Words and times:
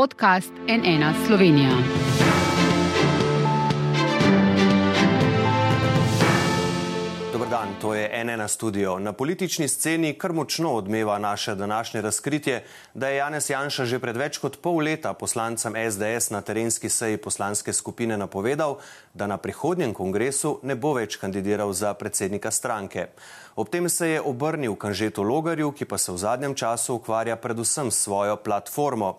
podcast 0.00 0.52
NN 0.68 1.26
Slovenija. 1.26 1.70
dan, 7.50 7.68
to 7.80 7.94
je 7.94 8.24
NN 8.24 8.48
studio. 8.48 8.98
Na 8.98 9.12
politični 9.12 9.68
sceni 9.68 10.14
kar 10.18 10.32
močno 10.32 10.72
odmeva 10.72 11.18
naše 11.18 11.54
današnje 11.54 12.00
razkritje, 12.00 12.64
da 12.94 13.08
je 13.08 13.16
Janez 13.16 13.50
Janša 13.50 13.84
že 13.84 13.98
pred 13.98 14.16
več 14.16 14.38
kot 14.38 14.60
pol 14.62 14.78
leta 14.78 15.12
poslancem 15.12 15.74
SDS 15.90 16.30
na 16.30 16.40
terenski 16.40 16.88
seji 16.88 17.16
poslanske 17.16 17.72
skupine 17.72 18.16
napovedal, 18.16 18.78
da 19.14 19.26
na 19.26 19.36
prihodnjem 19.36 19.94
kongresu 19.94 20.60
ne 20.62 20.74
bo 20.74 20.94
več 20.94 21.16
kandidiral 21.16 21.72
za 21.72 21.94
predsednika 21.94 22.50
stranke. 22.50 23.08
Ob 23.56 23.68
tem 23.68 23.88
se 23.88 24.08
je 24.08 24.20
obrnil 24.20 24.76
kanžetu 24.76 25.22
Logarju, 25.22 25.72
ki 25.72 25.84
pa 25.84 25.98
se 25.98 26.12
v 26.12 26.16
zadnjem 26.16 26.54
času 26.54 26.94
ukvarja 26.94 27.36
predvsem 27.36 27.90
s 27.90 28.04
svojo 28.04 28.36
platformo. 28.36 29.18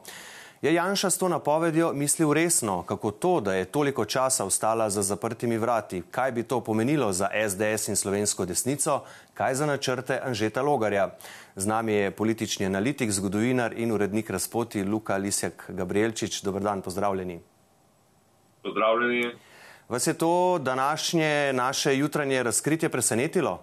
Je 0.61 0.73
Janša 0.73 1.09
s 1.09 1.17
to 1.17 1.27
napovedjo 1.27 1.93
mislil 1.93 2.33
resno, 2.33 2.83
kako 2.83 3.11
to, 3.11 3.39
da 3.41 3.53
je 3.53 3.65
toliko 3.65 4.05
časa 4.05 4.45
ostala 4.45 4.89
za 4.89 5.01
zaprtimi 5.01 5.57
vrati, 5.57 6.03
kaj 6.11 6.31
bi 6.31 6.43
to 6.43 6.61
pomenilo 6.61 7.11
za 7.11 7.29
SDS 7.49 7.87
in 7.87 7.95
slovensko 7.95 8.45
desnico, 8.45 9.01
kaj 9.33 9.55
za 9.55 9.65
načrte 9.65 10.19
Anžeta 10.23 10.61
Logarja. 10.61 11.09
Z 11.55 11.67
nami 11.67 11.93
je 11.93 12.11
politični 12.11 12.65
analitik, 12.65 13.11
zgodovinar 13.11 13.73
in 13.73 13.91
urednik 13.91 14.29
razpoti 14.29 14.83
Luka 14.83 15.17
Lisjak 15.17 15.65
Gabrielčič. 15.67 16.41
Dobr 16.43 16.61
dan, 16.61 16.81
pozdravljeni. 16.81 17.41
Pozdravljeni. 18.63 19.33
Vas 19.89 20.07
je 20.07 20.13
to 20.13 20.59
današnje 20.61 21.53
naše 21.53 21.97
jutranje 21.97 22.43
razkritje 22.43 22.89
presenetilo? 22.89 23.61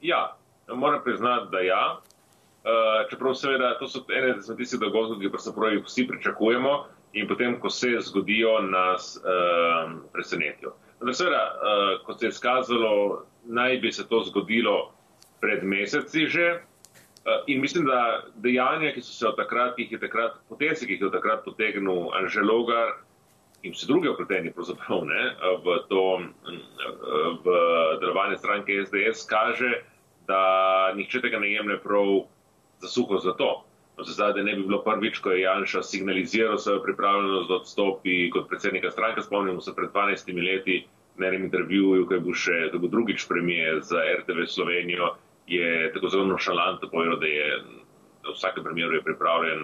Ja, 0.00 0.36
moram 0.74 1.00
priznati, 1.04 1.46
da 1.52 1.58
ja. 1.58 2.00
Uh, 2.60 3.08
čeprav 3.10 3.34
seveda 3.34 3.78
to 3.78 3.86
so 3.88 4.02
ene 4.12 4.34
izmed 4.36 4.58
tistih 4.60 4.80
dogodkov, 4.80 5.16
ki 5.20 5.30
pravzaprav 5.32 5.78
vsi 5.86 6.04
pričakujemo 6.08 6.72
in 7.16 7.28
potem, 7.28 7.54
ko 7.60 7.70
se 7.72 7.94
zgodijo, 8.04 8.58
nas 8.60 9.14
uh, 9.16 9.92
presenetijo. 10.12 10.74
Ampak 11.00 11.16
seveda, 11.16 11.40
uh, 11.40 11.92
kot 12.04 12.20
se 12.20 12.26
je 12.26 12.32
skazalo, 12.36 13.22
naj 13.48 13.78
bi 13.80 13.92
se 13.92 14.04
to 14.08 14.20
zgodilo 14.28 14.92
pred 15.40 15.64
meseci 15.64 16.26
že. 16.26 16.50
Uh, 17.24 17.40
in 17.46 17.60
mislim, 17.60 17.86
da 17.88 18.24
dejanja, 18.34 18.92
ki 18.92 19.00
so 19.00 19.12
se 19.12 19.28
od 19.28 19.36
takrat, 19.40 19.72
ki 19.76 19.82
jih 19.82 19.92
je 19.92 20.00
takrat, 20.00 20.36
potenci, 20.48 20.86
ki 20.86 20.92
jih 20.98 21.00
je 21.00 21.06
od 21.06 21.16
takrat 21.16 21.44
potegnil 21.44 22.12
Anžel 22.12 22.44
Logar 22.44 22.92
in 23.62 23.72
vsi 23.72 23.86
drugi 23.86 24.08
opleteni 24.08 24.52
pravzaprav 24.52 25.04
ne, 25.04 25.24
v 25.64 25.78
to, 25.88 26.04
v 27.44 27.56
delovanje 28.00 28.38
stranke 28.38 28.84
SDS, 28.84 29.24
kaže, 29.28 29.80
da 30.28 30.92
nihče 30.96 31.20
tega 31.20 31.40
ne 31.40 31.52
jemlje 31.52 31.78
prav 31.84 32.22
za 32.80 32.88
suho 32.88 33.18
za 33.18 33.32
to. 33.32 33.64
No, 33.98 34.04
za 34.04 34.12
zadnje 34.12 34.42
ne 34.42 34.54
bi 34.56 34.62
bilo 34.62 34.82
prvič, 34.82 35.18
ko 35.18 35.32
je 35.32 35.44
Janša 35.44 35.82
signaliziral 35.82 36.58
svojo 36.58 36.82
pripravljenost, 36.82 37.48
da 37.48 37.54
odstopi 37.54 38.30
kot 38.30 38.48
predsednika 38.48 38.90
stranke. 38.90 39.22
Spomnimo 39.22 39.60
se 39.60 39.76
pred 39.76 39.90
12 39.92 40.32
leti 40.46 40.86
na 41.16 41.26
enem 41.26 41.44
intervjuju, 41.44 42.06
ko 42.06 42.14
je 42.14 42.20
bil 42.20 42.34
še 42.34 42.70
tako 42.72 42.88
drugič 42.88 43.28
premije 43.28 43.80
za 43.84 44.00
RTV 44.20 44.46
Slovenijo, 44.48 45.14
je 45.46 45.90
tako 45.92 46.08
zelo 46.08 46.38
šalantno 46.38 46.88
povedal, 46.88 47.18
da 47.20 47.26
je 47.26 47.48
v 48.24 48.34
vsakem 48.36 48.64
primeru 48.64 48.94
je 48.94 49.02
pripravljen, 49.02 49.60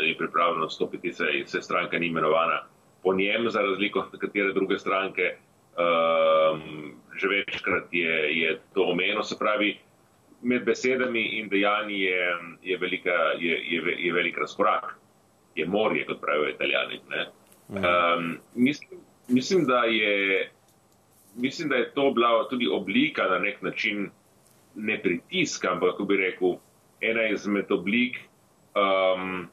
je 0.00 0.16
pripravljen 0.18 0.62
odstopiti 0.62 1.12
in 1.38 1.46
se 1.46 1.62
stranka 1.62 1.98
ni 1.98 2.06
imenovana 2.06 2.62
po 3.02 3.14
njem, 3.14 3.50
za 3.50 3.60
razliko 3.60 4.00
od 4.00 4.18
katere 4.20 4.52
druge 4.52 4.78
stranke. 4.78 5.36
Um, 5.78 6.94
že 7.14 7.28
večkrat 7.28 7.92
je, 7.92 8.40
je 8.40 8.60
to 8.74 8.82
omenjeno, 8.82 9.22
se 9.22 9.38
pravi, 9.38 9.78
med 10.42 10.64
besedami 10.64 11.22
in 11.38 11.48
dejanji 11.48 12.00
je, 12.00 12.36
je, 12.62 12.78
velika, 12.78 13.16
je, 13.38 13.58
je, 13.70 13.94
je 13.98 14.12
velik 14.12 14.38
razkorak, 14.38 14.94
je 15.54 15.66
morje, 15.66 16.06
kot 16.06 16.20
pravijo 16.20 16.48
italijani. 16.48 17.00
Um, 17.68 18.38
mislim, 18.54 19.00
mislim, 19.28 19.64
da 19.64 19.84
je, 19.84 20.50
mislim, 21.36 21.68
da 21.68 21.76
je 21.76 21.90
to 21.94 22.10
bila 22.10 22.48
tudi 22.48 22.68
oblika 22.72 23.22
na 23.22 23.38
nek 23.38 23.62
način, 23.62 24.10
ne 24.74 25.02
pritiska, 25.02 25.72
ampak 25.72 25.90
kako 25.90 26.04
bi 26.04 26.16
rekel, 26.16 26.54
ena 27.00 27.28
izmed 27.28 27.72
oblik 27.72 28.16
um, 28.74 29.48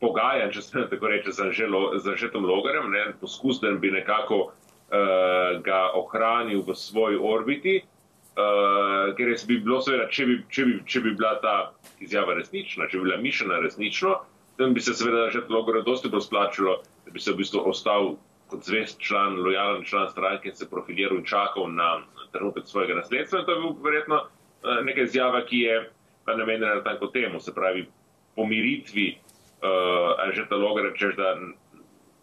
pogajanj, 0.00 0.50
če 0.52 0.62
se 0.62 0.86
tako 0.90 1.08
reče, 1.08 1.30
za 1.32 2.16
žetom 2.16 2.44
logarem, 2.44 2.90
ne, 2.90 3.12
poskus, 3.20 3.60
da 3.60 3.70
bi 3.70 3.90
nekako 3.90 4.36
uh, 4.38 5.62
ga 5.64 5.90
ohranil 5.94 6.62
v 6.66 6.74
svoji 6.74 7.18
orbiti. 7.20 7.82
Uh, 8.38 9.16
ker 9.18 9.32
bi 9.48 9.56
bilo, 9.58 9.80
seveda, 9.82 10.04
če 10.14 10.24
bi, 10.28 10.34
če, 10.54 10.64
bi, 10.68 10.74
če 10.86 11.00
bi 11.02 11.12
bila 11.18 11.32
ta 11.42 11.54
izjava 11.98 12.36
resnična, 12.38 12.86
če 12.86 13.00
bi 13.00 13.08
bila 13.08 13.16
mišljena 13.18 13.58
resnično, 13.64 14.12
potem 14.52 14.76
bi 14.76 14.84
se 14.84 14.94
seveda 14.94 15.24
že 15.34 15.42
dolgo 15.48 15.74
dosti 15.82 16.10
bolj 16.12 16.22
splačilo, 16.28 16.76
da 17.06 17.14
bi 17.16 17.18
se 17.18 17.32
v 17.32 17.40
bistvu 17.40 17.64
ostal 17.66 18.12
kot 18.48 18.62
zvest 18.62 19.02
član, 19.02 19.40
lojalen 19.42 19.82
član 19.84 20.06
stranke 20.12 20.52
in 20.52 20.54
se 20.54 20.70
profiliral 20.70 21.18
in 21.18 21.26
čakal 21.26 21.66
na 21.72 21.98
trenutek 22.32 22.70
svojega 22.70 23.00
nasledstva. 23.00 23.40
In 23.40 23.48
to 23.48 23.56
je 23.56 23.62
bil 23.64 23.74
verjetno 23.82 24.20
uh, 24.22 24.78
neka 24.86 25.08
izjava, 25.08 25.42
ki 25.48 25.64
je 25.66 25.80
namenjena 26.30 26.78
tako 26.86 27.10
temu, 27.10 27.40
se 27.40 27.54
pravi 27.54 27.88
pomiritvi 28.38 29.08
uh, 29.18 30.14
Anžeta 30.28 30.56
Logara, 30.56 30.94
čež 30.94 31.18
da 31.18 31.34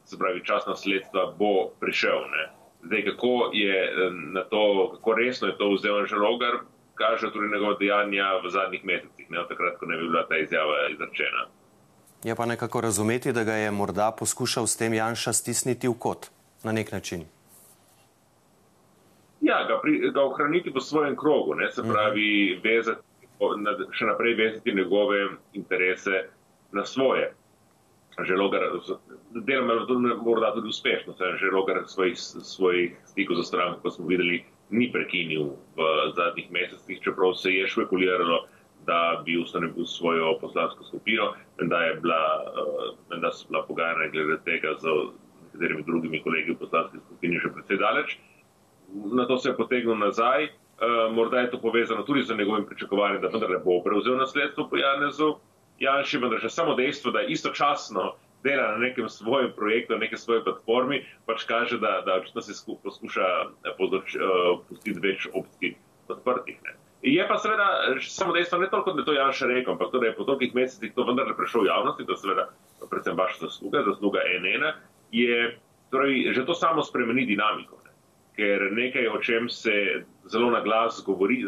se 0.06 0.18
pravi 0.18 0.46
čas 0.46 0.64
nasledstva 0.68 1.34
bo 1.40 1.74
prišel. 1.84 2.24
Ne? 2.32 2.46
Zdaj, 2.86 3.06
kako 3.06 3.50
je 3.54 3.92
na 4.34 4.44
to, 4.44 4.92
kako 4.96 5.14
resno 5.14 5.48
je 5.48 5.58
to 5.58 5.72
vzel 5.74 6.06
Žalogar, 6.06 6.54
kaže 6.96 7.32
tudi 7.32 7.48
njegova 7.54 7.76
dejanja 7.80 8.28
v 8.44 8.50
zadnjih 8.50 8.86
mesecih, 8.86 9.30
ne 9.30 9.40
od 9.40 9.48
takrat, 9.48 9.78
ko 9.80 9.86
ne 9.86 9.98
bi 9.98 10.08
bila 10.08 10.26
ta 10.30 10.38
izjava 10.38 10.90
izrečena. 10.92 11.48
Je 12.24 12.36
pa 12.36 12.46
nekako 12.46 12.82
razumeti, 12.82 13.34
da 13.34 13.44
ga 13.44 13.54
je 13.54 13.72
morda 13.72 14.12
poskušal 14.20 14.68
s 14.68 14.78
tem 14.78 14.94
Janša 14.94 15.34
stisniti 15.34 15.88
v 15.88 15.94
kot 16.00 16.30
na 16.64 16.72
nek 16.72 16.92
način. 16.92 17.26
Ja, 19.42 19.66
ga, 19.68 19.80
pri, 19.82 20.12
ga 20.14 20.24
ohraniti 20.24 20.72
v 20.74 20.82
svojem 20.82 21.16
krogu, 21.16 21.56
ne, 21.56 21.72
se 21.72 21.82
mhm. 21.82 21.92
pravi, 21.92 22.60
vezati, 22.64 23.02
še 23.92 24.06
naprej 24.06 24.34
vezati 24.34 24.76
njegove 24.76 25.28
interese 25.54 26.30
na 26.72 26.86
svoje 26.86 27.34
želogar, 28.24 28.62
deloma 29.32 29.86
tudi, 29.88 30.14
morda 30.24 30.54
tudi 30.54 30.72
uspešno, 30.72 31.14
saj 31.14 31.38
želogar 31.38 31.84
svojih, 31.86 32.18
svojih 32.18 32.96
stikov 33.06 33.36
za 33.36 33.44
stranko, 33.44 33.82
kot 33.82 33.96
smo 33.96 34.08
videli, 34.08 34.44
ni 34.70 34.92
prekinil 34.92 35.52
v 35.76 35.90
zadnjih 36.16 36.52
mesecih, 36.52 37.02
čeprav 37.04 37.34
se 37.34 37.52
je 37.52 37.68
špekuliralo, 37.68 38.46
da 38.86 39.22
bi 39.26 39.38
ustanovil 39.38 39.86
svojo 39.86 40.38
poslansko 40.42 40.84
skupino, 40.84 41.34
da 41.62 41.84
je 41.84 41.96
bila, 41.96 42.24
uh, 43.12 43.20
da 43.22 43.32
so 43.32 43.48
bila 43.50 43.66
pogajanja 43.66 44.10
glede 44.12 44.38
tega 44.46 44.74
z 44.80 44.88
nekaterimi 45.44 45.84
drugimi 45.84 46.24
kolegi 46.24 46.52
v 46.52 46.60
poslanski 46.60 47.00
skupini 47.06 47.40
že 47.40 47.50
predvsej 47.50 47.78
daleč. 47.78 48.18
Na 48.94 49.28
to 49.28 49.38
se 49.38 49.50
je 49.50 49.58
potegnil 49.58 49.96
nazaj. 49.96 50.44
Uh, 50.76 51.16
morda 51.16 51.40
je 51.40 51.52
to 51.52 51.58
povezano 51.58 52.04
tudi 52.04 52.24
z 52.24 52.38
njegovim 52.38 52.66
pričakovanjem, 52.66 53.22
da 53.22 53.28
vendar 53.28 53.50
ne 53.50 53.58
bo 53.58 53.82
prevzel 53.84 54.18
nasledstvo 54.18 54.68
po 54.70 54.78
Janezu. 54.78 55.36
Janši, 55.80 56.18
vendar 56.18 56.40
že 56.40 56.50
samo 56.50 56.76
dejstvo, 56.76 57.12
da 57.12 57.22
istočasno 57.22 58.16
dela 58.44 58.72
na 58.72 58.78
nekem 58.78 59.10
svojem 59.10 59.52
projektu, 59.56 59.94
na 59.94 60.06
neki 60.06 60.18
svoji 60.18 60.44
platformi, 60.44 61.02
pač 61.26 61.44
kaže, 61.50 61.80
da, 61.82 62.02
da 62.06 62.22
očitno 62.22 62.42
se 62.42 62.54
poskuša 62.84 63.28
eh, 63.66 63.74
področ, 63.78 64.16
uh, 64.16 64.60
pustiti 64.70 65.00
več 65.00 65.28
opcij 65.34 65.76
odprtih. 66.08 66.60
Ne. 66.64 66.76
Je 67.06 67.28
pa 67.28 67.38
seveda 67.38 67.98
samo 68.02 68.34
dejstvo, 68.34 68.60
ne 68.62 68.70
toliko, 68.70 68.94
da 68.94 69.02
je 69.02 69.06
to 69.06 69.14
Janša 69.14 69.50
rekel, 69.50 69.74
ampak 69.74 69.92
to, 69.92 70.00
da 70.00 70.08
je 70.08 70.16
po 70.16 70.24
tolikih 70.24 70.56
mesecih 70.56 70.94
to 70.94 71.06
vendar 71.06 71.34
prešel 71.38 71.66
v 71.66 71.72
javnosti, 71.74 72.06
to 72.06 72.14
je 72.14 72.22
seveda 72.22 72.50
predvsem 72.90 73.18
vaša 73.18 73.48
zasluga, 73.48 73.82
zasluga 73.86 74.22
NN, 74.42 74.70
je 75.12 75.58
torej, 75.90 76.34
že 76.34 76.46
to 76.46 76.54
samo 76.54 76.86
spremeni 76.86 77.26
dinamiko 77.26 77.82
ker 78.36 78.70
nekaj, 78.72 79.08
o 79.08 79.20
čem 79.24 79.50
se 79.50 80.04
zelo 80.32 80.50
na 80.52 80.62
glas 80.62 81.04
govori, 81.06 81.46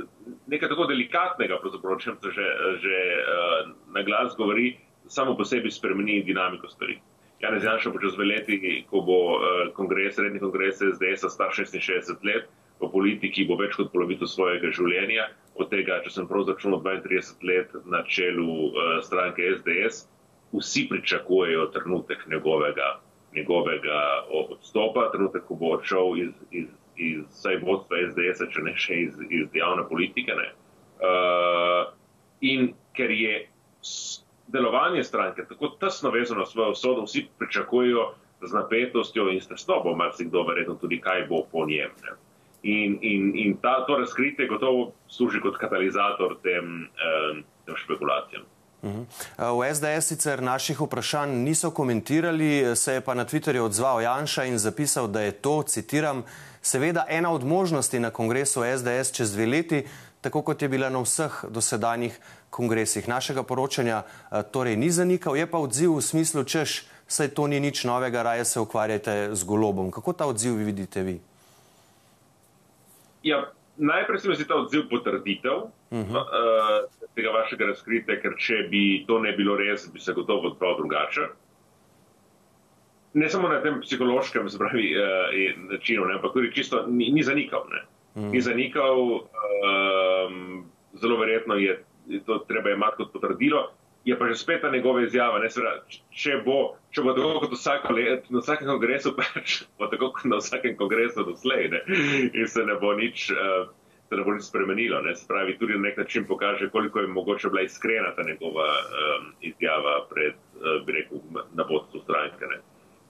nekaj 0.48 0.70
tako 0.70 0.86
delikatnega, 0.86 1.60
o 1.84 2.00
čem 2.00 2.18
se 2.22 2.32
že, 2.32 2.48
že 2.82 2.98
uh, 3.22 3.72
na 3.96 4.04
glas 4.04 4.36
govori, 4.38 4.78
samo 5.08 5.38
po 5.38 5.46
sebi 5.46 5.72
spremeni 5.72 6.24
dinamiko 6.24 6.68
stvari. 6.68 7.00
Janez 7.40 7.64
Janša 7.64 7.90
bo 7.94 8.00
čez 8.02 8.16
dve 8.16 8.26
leti, 8.26 8.86
ko 8.90 9.02
bo 9.02 9.18
uh, 9.38 9.42
kongres, 9.78 10.18
redni 10.18 10.40
kongres 10.40 10.82
SDS 10.82 11.30
star 11.34 11.54
66 11.54 12.26
let, 12.26 12.50
v 12.82 12.90
politiki 12.92 13.46
bo 13.50 13.58
več 13.58 13.78
kot 13.78 13.92
polovico 13.94 14.28
svojega 14.30 14.72
življenja, 14.74 15.30
od 15.58 15.70
tega, 15.70 16.02
če 16.06 16.14
sem 16.14 16.30
prav 16.30 16.46
začel, 16.50 16.78
32 16.78 17.50
let 17.50 17.74
na 17.86 18.04
čelu 18.06 18.48
uh, 18.70 18.98
stranke 19.06 19.46
SDS, 19.58 20.06
vsi 20.54 20.88
pričakujejo 20.90 21.70
trenutek 21.74 22.26
njegovega 22.30 22.98
njegovega 23.36 24.26
odstopa, 24.32 25.10
trenutek, 25.12 25.46
ko 25.48 25.56
bo 25.56 25.74
odšel 25.78 26.18
iz, 26.18 26.34
iz, 26.52 26.68
iz 26.98 27.24
vsaj 27.30 27.60
vodstva 27.64 28.02
SDS, 28.10 28.48
če 28.54 28.64
ne 28.66 28.74
še 28.78 29.02
iz, 29.08 29.20
iz 29.30 29.54
javne 29.54 29.86
politike. 29.90 30.36
Uh, 30.98 31.94
in 32.42 32.72
ker 32.98 33.12
je 33.14 33.48
delovanje 34.48 35.04
stranke 35.04 35.46
tako 35.50 35.70
tesno 35.82 36.12
vezano 36.12 36.40
na 36.40 36.46
svojo 36.46 36.72
usodo, 36.72 37.04
vsi 37.06 37.28
pričakujejo 37.38 38.08
z 38.42 38.54
napetostjo 38.54 39.30
in 39.30 39.42
stresnobo, 39.42 39.96
marsikdo 39.96 40.44
verjetno 40.48 40.76
tudi, 40.76 41.02
kaj 41.02 41.26
bo 41.30 41.44
po 41.52 41.66
njem. 41.66 41.94
Ne? 42.04 42.18
In, 42.64 42.98
in, 43.02 43.32
in 43.36 43.58
ta, 43.62 43.86
to 43.86 43.98
razkritje 43.98 44.48
gotovo 44.48 44.92
služi 45.08 45.42
kot 45.42 45.58
katalizator 45.58 46.38
tem, 46.44 46.88
um, 46.90 47.44
tem 47.66 47.76
špekulacijam. 47.76 48.46
V 49.38 49.74
SDS 49.74 50.08
sicer 50.08 50.44
naših 50.44 50.82
vprašanj 50.82 51.32
niso 51.44 51.72
komentirali, 51.72 52.76
se 52.76 52.94
je 52.94 53.02
pa 53.02 53.14
na 53.14 53.26
Twitterju 53.26 53.66
odzval 53.66 54.02
Janša 54.02 54.44
in 54.44 54.58
zapisal, 54.58 55.08
da 55.08 55.22
je 55.22 55.32
to, 55.32 55.64
citiram, 55.64 56.24
seveda 56.68 57.06
ena 57.10 57.32
od 57.32 57.44
možnosti 57.44 58.00
na 58.00 58.10
kongresu 58.10 58.64
SDS 58.78 59.16
čez 59.16 59.32
dve 59.34 59.46
leti, 59.46 59.84
tako 60.22 60.42
kot 60.42 60.62
je 60.62 60.70
bila 60.70 60.90
na 60.90 61.00
vseh 61.00 61.46
dosedanjih 61.50 62.20
kongresih. 62.50 63.08
Našega 63.08 63.44
poročanja 63.44 64.04
eh, 64.04 64.44
torej 64.52 64.76
ni 64.76 64.92
zanikal, 64.92 65.38
je 65.38 65.48
pa 65.48 65.58
odziv 65.58 65.96
v 65.96 66.02
smislu, 66.02 66.44
češ, 66.44 66.84
saj 67.08 67.32
to 67.38 67.48
ni 67.48 67.60
nič 67.64 67.84
novega, 67.88 68.24
raje 68.24 68.46
se 68.46 68.60
ukvarjate 68.60 69.30
z 69.32 69.44
golobom. 69.44 69.92
Kako 69.92 70.14
ta 70.14 70.28
odziv 70.28 70.60
vidite 70.60 71.04
vi? 71.04 71.20
Ja, 73.24 73.48
najprej 73.78 74.20
se 74.20 74.30
mi 74.30 74.36
zdi 74.36 74.48
ta 74.48 74.56
odziv 74.56 74.90
potrditev 74.90 75.58
uh 75.58 75.72
-huh. 75.92 76.16
uh, 76.16 76.92
tega 77.16 77.30
vašega 77.30 77.66
razkritja, 77.66 78.22
ker 78.22 78.36
če 78.38 78.68
bi 78.72 79.06
to 79.08 79.20
ne 79.20 79.32
bilo 79.38 79.56
res, 79.56 79.88
bi 79.94 80.00
se 80.00 80.14
gotovo 80.14 80.48
odzval 80.48 80.78
drugače. 80.78 81.28
Ne 83.14 83.30
samo 83.30 83.48
na 83.50 83.62
tem 83.62 83.82
psihološkem 83.82 84.50
zbravi, 84.50 84.90
uh, 85.00 85.70
načinu, 85.72 86.06
ne, 86.06 86.18
ampak 86.20 86.34
tudi 86.34 86.54
čisto 86.54 86.86
ni, 86.88 87.12
ni 87.12 87.24
zanikal. 87.24 87.66
Ne. 87.72 87.82
-huh. 88.18 88.32
Ni 88.32 88.42
zanikal, 88.42 89.00
um, 89.00 90.66
zelo 90.94 91.18
verjetno 91.18 91.56
je 91.56 91.84
to 92.26 92.38
treba 92.48 92.70
imati 92.70 92.98
kot 92.98 93.14
potrdilo 93.14 93.70
je 94.08 94.16
pa 94.20 94.28
že 94.28 94.36
spet 94.36 94.62
ta 94.62 94.72
njegova 94.72 95.04
izjava. 95.04 95.40
Ne, 95.40 95.50
sra, 95.52 95.82
če, 96.16 96.38
bo, 96.46 96.78
če 96.96 97.04
bo 97.04 97.14
tako 97.14 97.42
kot 97.44 97.90
let, 97.92 98.30
na 98.32 98.40
vsakem 98.40 98.70
kongresu, 98.72 99.12
pač 99.20 99.64
bo 99.80 99.90
tako 99.92 100.14
kot 100.16 100.30
na 100.32 100.40
vsakem 100.40 100.78
kongresu 100.80 101.26
doslej 101.28 101.68
ne, 101.74 101.82
in 102.32 102.48
se 102.48 102.64
ne 102.64 102.80
bo 102.80 102.96
nič. 102.96 103.32
Uh, 103.32 103.74
Se 104.08 104.16
ne 104.16 104.24
bo 104.24 104.32
nič 104.32 104.46
spremenilo, 104.48 105.02
ne? 105.04 105.12
spravi 105.20 105.58
tudi 105.60 105.76
na 105.76 105.82
nek 105.90 105.98
način 106.00 106.24
pokaže, 106.24 106.70
koliko 106.72 107.02
je 107.04 107.10
mogoče 107.12 107.50
bila 107.52 107.66
iskrena 107.68 108.14
ta 108.16 108.24
njegova 108.24 108.64
um, 108.64 109.26
izjava 109.44 109.98
pred, 110.08 110.38
uh, 110.56 110.78
bi 110.88 110.96
rekel, 110.96 111.20
na 111.52 111.66
vodstvu 111.68 112.00
stranke. 112.06 112.48
Ne? 112.48 112.62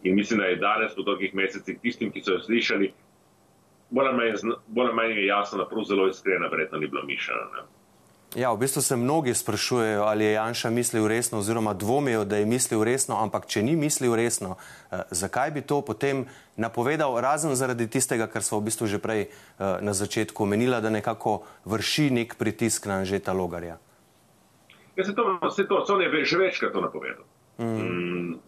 In 0.04 0.16
mislim, 0.16 0.40
da 0.40 0.46
je 0.46 0.56
danes 0.56 0.96
po 0.96 1.02
dolgih 1.02 1.36
mesecih 1.36 1.80
tistim, 1.82 2.12
ki 2.12 2.22
so 2.24 2.38
jo 2.38 2.40
slišali, 2.40 2.92
bolj 3.90 4.08
ali 4.08 4.94
manj 4.94 5.12
je 5.20 5.26
jasno, 5.26 5.58
da 5.58 5.66
prav 5.66 5.84
zelo 5.84 6.08
iskrena 6.08 6.48
verjetno 6.48 6.78
ni 6.78 6.88
bilo 6.88 7.04
mišljeno. 7.04 7.68
Ja, 8.36 8.52
v 8.52 8.60
bistvu 8.60 8.82
se 8.82 8.96
mnogi 8.96 9.34
sprašujejo, 9.34 10.04
ali 10.04 10.26
je 10.26 10.32
Janša 10.32 10.70
mislil 10.70 11.08
resno, 11.08 11.40
oziroma 11.40 11.74
dvomijo, 11.74 12.26
da 12.26 12.38
je 12.38 12.46
mislil 12.46 12.84
resno, 12.84 13.16
ampak 13.24 13.48
če 13.48 13.64
ni 13.64 13.76
mislil 13.76 14.16
resno, 14.16 14.56
eh, 14.92 15.02
zakaj 15.12 15.52
bi 15.52 15.62
to 15.62 15.82
potem 15.82 16.26
napovedal, 16.56 17.22
razen 17.22 17.56
zaradi 17.56 17.88
tistega, 17.88 18.28
kar 18.28 18.44
smo 18.44 18.60
v 18.60 18.68
bistvu 18.68 18.88
že 18.88 19.00
prej 19.00 19.22
eh, 19.22 19.30
na 19.82 19.94
začetku 19.94 20.44
omenili, 20.44 20.82
da 20.82 20.90
nekako 20.90 21.48
vrši 21.66 22.10
nek 22.12 22.36
pritisk 22.36 22.86
na 22.86 23.00
Anžeta 23.00 23.34
Logarja? 23.34 23.78
Ja, 24.96 25.04
se 25.04 25.16
to, 25.16 25.40
se 25.50 25.68
to, 25.68 25.86
so 25.86 25.96
ne 25.96 26.26
že 26.26 26.38
večkrat 26.38 26.74
to 26.74 26.82
napovedal. 26.82 27.24
Mm. 27.58 27.66
Mm, 27.66 28.40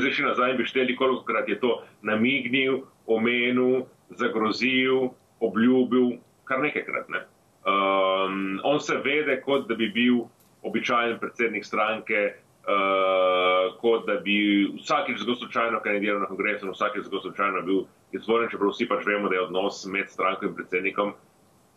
zdaj 0.00 0.14
še 0.16 0.26
nazaj 0.26 0.56
bi 0.58 0.66
šteli, 0.68 0.96
koliko 0.96 1.24
krat 1.28 1.48
je 1.48 1.58
to 1.60 1.78
namignil, 2.02 2.82
omenil, 3.06 3.86
zagrozil, 4.20 5.12
obljubil, 5.44 6.16
kar 6.48 6.62
nekajkrat. 6.64 7.08
Ne? 7.12 7.24
Um, 7.68 8.60
on 8.64 8.80
se 8.80 8.96
vede, 9.04 9.40
kot 9.44 9.68
da 9.68 9.76
bi 9.78 9.90
bil 9.92 10.24
običajen 10.62 11.18
predsednik 11.20 11.64
stranke, 11.64 12.34
uh, 12.64 13.74
kot 13.82 14.06
da 14.08 14.18
bi 14.24 14.68
vsakeč 14.78 15.22
zelo 15.22 15.36
slučajno 15.36 15.80
kandidiral 15.84 16.22
na 16.24 16.30
kongresu 16.30 16.66
in 16.66 16.72
vsakeč 16.72 17.08
zelo 17.08 17.22
slučajno 17.26 17.62
bil 17.62 17.82
izvoljen, 18.16 18.50
čeprav 18.52 18.72
vsi 18.72 18.88
pač 18.88 19.06
vemo, 19.06 19.28
da 19.28 19.36
je 19.36 19.46
odnos 19.48 19.84
med 19.86 20.08
stranko 20.10 20.48
in 20.48 20.56
predsednikom 20.56 21.14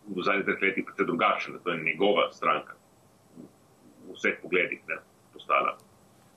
v 0.08 0.24
zadnjih 0.26 0.46
treh 0.48 0.62
letih 0.62 0.86
precej 0.88 1.06
drugačen, 1.06 1.54
da 1.54 1.62
to 1.62 1.74
je 1.74 1.84
njegova 1.84 2.30
stranka 2.32 2.74
v 4.08 4.16
vseh 4.16 4.38
pogledih 4.42 4.80
ne, 4.88 4.98
postala. 5.32 5.76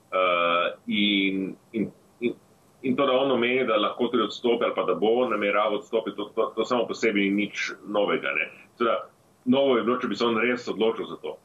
Uh, 0.06 0.78
in, 0.86 1.56
in, 1.72 1.90
in, 2.20 2.34
in 2.82 2.96
to, 2.96 3.06
da 3.06 3.12
on 3.12 3.30
omeni, 3.30 3.66
da 3.66 3.76
lahko 3.76 4.08
tudi 4.08 4.22
odstopi 4.22 4.64
ali 4.64 4.74
pa 4.74 4.84
da 4.86 4.94
bo 4.94 5.28
nameraval 5.28 5.80
odstopiti, 5.80 6.16
to, 6.16 6.30
to, 6.34 6.52
to 6.56 6.64
samo 6.64 6.86
po 6.86 6.94
sebi 6.94 7.26
ni 7.26 7.30
nič 7.30 7.72
novega. 7.86 8.30
Teda, 8.78 9.08
novo 9.44 9.76
je 9.76 9.82
bilo, 9.82 9.98
če 9.98 10.08
bi 10.08 10.16
se 10.16 10.24
on 10.24 10.38
res 10.38 10.68
odločil 10.70 11.10
za 11.10 11.18
to. 11.22 11.36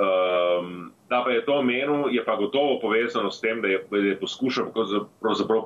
Um, 0.00 0.92
da 1.08 1.22
pa 1.24 1.30
je 1.30 1.44
to 1.44 1.58
omenil, 1.60 2.08
je 2.10 2.22
pa 2.24 2.36
gotovo 2.36 2.78
povezano 2.80 3.30
s 3.30 3.40
tem, 3.40 3.62
da 3.62 3.68
je, 3.68 3.82
je 3.92 4.20
poskušal 4.20 4.70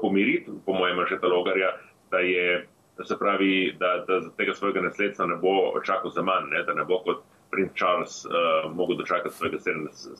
pomiriti, 0.00 0.50
po 0.66 0.72
mojem, 0.72 1.04
že 1.08 1.20
ta 1.20 1.28
logarja, 1.28 1.70
da 2.10 2.18
je, 2.18 2.66
da 2.98 3.04
se 3.04 3.18
pravi, 3.18 3.76
da, 3.78 4.04
da 4.08 4.20
tega 4.36 4.54
svojega 4.54 4.80
nasledstva 4.80 5.26
ne 5.26 5.36
bo 5.36 5.72
čakal 5.84 6.10
za 6.10 6.22
manj, 6.22 6.50
ne, 6.50 6.62
da 6.62 6.74
ne 6.74 6.84
bo 6.84 6.98
kot 7.04 7.22
princ 7.54 7.76
Charles 7.78 8.24
uh, 8.26 8.32
mogel 8.74 8.96
dočakati 8.96 9.34
svojega 9.34 9.58
70. 9.58 10.18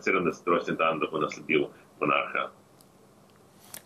70 0.00 0.48
rojstni 0.48 0.76
dan, 0.76 0.98
da 0.98 1.06
bo 1.12 1.20
nasledil 1.20 1.68
monarha. 2.00 2.48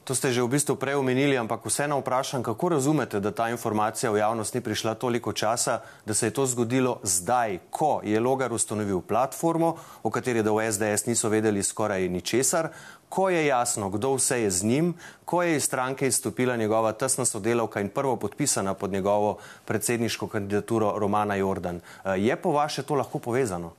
To 0.04 0.12
ste 0.12 0.36
že 0.36 0.44
v 0.44 0.52
bistvu 0.52 0.76
prej 0.76 1.00
omenili, 1.00 1.32
ampak 1.32 1.64
vseeno 1.64 1.96
vprašam, 2.04 2.44
kako 2.44 2.76
razumete, 2.76 3.24
da 3.24 3.32
ta 3.32 3.48
informacija 3.48 4.12
v 4.12 4.20
javnost 4.20 4.52
ni 4.52 4.60
prišla 4.60 5.00
toliko 5.00 5.32
časa, 5.32 5.80
da 6.04 6.12
se 6.12 6.28
je 6.28 6.36
to 6.36 6.44
zgodilo 6.44 7.00
zdaj, 7.00 7.72
ko 7.72 8.04
je 8.04 8.20
Logar 8.20 8.52
ustanovil 8.52 9.00
platformo, 9.00 9.80
o 10.04 10.12
kateri 10.12 10.44
da 10.44 10.52
v 10.52 10.68
SDS 10.68 11.08
niso 11.08 11.32
vedeli 11.32 11.64
skoraj 11.64 12.04
ničesar, 12.08 12.68
ko 13.08 13.32
je 13.32 13.46
jasno, 13.46 13.88
kdo 13.88 14.20
vse 14.20 14.44
je 14.44 14.50
z 14.50 14.60
njim, 14.68 14.92
ko 15.24 15.40
je 15.40 15.56
iz 15.56 15.64
stranke 15.64 16.06
izstopila 16.06 16.56
njegova 16.56 16.92
tesna 16.92 17.24
sodelavka 17.24 17.80
in 17.80 17.88
prvo 17.88 18.16
podpisana 18.20 18.74
pod 18.74 18.92
njegovo 18.92 19.38
predsedniško 19.64 20.28
kandidaturo 20.28 20.98
Romana 21.00 21.34
Jordan. 21.34 21.80
Je 22.04 22.36
po 22.36 22.52
vaše 22.52 22.82
to 22.82 22.94
lahko 22.94 23.18
povezano? 23.18 23.72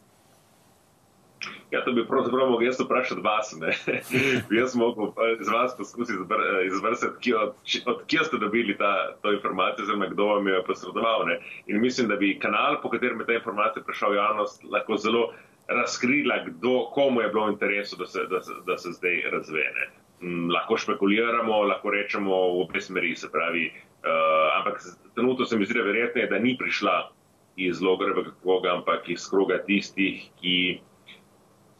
Ja, 1.72 1.82
to 1.86 1.92
bi 1.92 2.06
pravzaprav 2.08 2.50
mogel 2.50 2.68
jaz 2.68 2.80
vprašati 2.80 3.22
vas. 3.22 3.56
jaz 4.60 4.76
mogel 4.76 5.12
z 5.40 5.52
vas 5.52 5.78
poskusiti 5.78 6.20
izvrstiti, 6.68 7.34
od, 7.34 7.56
od 7.86 8.04
kje 8.08 8.24
ste 8.24 8.38
dobili 8.38 8.78
ta, 8.78 9.16
to 9.22 9.34
informacijo, 9.34 9.84
oziroma 9.84 10.08
kdo 10.08 10.26
vam 10.26 10.48
jo 10.48 10.56
je 10.56 10.64
posredoval. 10.64 11.26
Ne? 11.26 11.40
In 11.68 11.82
mislim, 11.82 12.08
da 12.08 12.16
bi 12.16 12.40
kanal, 12.40 12.82
po 12.82 12.90
katerem 12.90 13.20
je 13.20 13.26
ta 13.26 13.34
informacija 13.34 13.84
prišla 13.84 14.10
v 14.10 14.16
javnost, 14.16 14.64
lahko 14.64 14.98
zelo 14.98 15.34
razkrila, 15.68 16.44
kdo, 16.46 16.90
komu 16.94 17.22
je 17.22 17.30
bilo 17.30 17.46
v 17.46 17.52
interesu, 17.52 17.98
da 17.98 18.06
se, 18.06 18.20
da, 18.30 18.40
da 18.66 18.78
se 18.78 18.92
zdaj 18.92 19.22
razvene. 19.32 19.90
Mm, 20.22 20.50
lahko 20.52 20.78
špekuliramo, 20.78 21.64
lahko 21.64 21.90
rečemo 21.90 22.32
v 22.32 22.62
obe 22.62 22.82
smeri, 22.82 23.16
se 23.16 23.32
pravi. 23.32 23.72
Uh, 24.06 24.58
ampak 24.58 24.82
trenutno 25.16 25.46
se 25.46 25.58
mi 25.58 25.66
zdi, 25.66 25.80
da 25.80 25.86
verjetno 25.86 26.22
je, 26.22 26.28
da 26.28 26.40
ni 26.40 26.58
prišla 26.58 27.12
iz 27.56 27.82
logarevega 27.82 28.32
kroga, 28.42 28.74
ampak 28.74 29.10
iz 29.10 29.30
kroga 29.30 29.58
tistih, 29.66 30.28
ki 30.42 30.80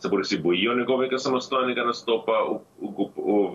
se 0.06 0.10
bori 0.10 0.24
si 0.24 0.38
bojijo 0.38 0.75
njegovega 0.75 1.18
samostojnega 1.18 1.84
nastopa 1.84 2.31
v, 2.31 2.60
v, 2.81 3.06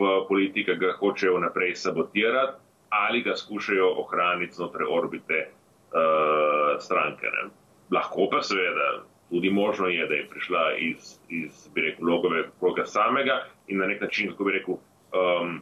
v, 0.00 0.08
politiki, 0.28 0.74
ga 0.74 0.96
hočejo 0.98 1.38
naprej 1.38 1.76
sabotirati 1.76 2.58
ali 2.90 3.22
ga 3.22 3.36
skušajo 3.36 3.86
ohraniti 4.02 4.54
znotraj 4.54 4.86
orbite 4.90 5.46
uh, 5.46 6.80
stranke. 6.82 7.26
Ne. 7.26 7.50
Lahko 7.94 8.26
pa 8.32 8.42
seveda 8.42 9.04
tudi 9.30 9.50
možno 9.50 9.86
je, 9.86 10.06
da 10.06 10.14
je 10.14 10.26
prišla 10.30 10.62
iz, 10.78 11.18
iz 11.28 11.68
bi 11.74 11.80
rekel, 11.80 12.08
logove 12.08 12.48
kroga 12.58 12.86
samega 12.86 13.44
in 13.68 13.78
na 13.78 13.86
nek 13.86 14.00
način, 14.00 14.30
kako 14.30 14.44
bi 14.44 14.52
rekel, 14.52 14.74
um, 14.74 15.60